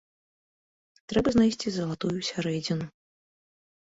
Трэба 1.11 1.29
знайсці 1.35 1.67
залатую 1.75 2.15
сярэдзіну. 2.29 2.85